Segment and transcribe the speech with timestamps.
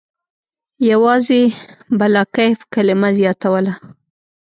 [0.91, 1.41] یوازې
[1.99, 3.73] «بلاکیف» کلمه زیاتوله.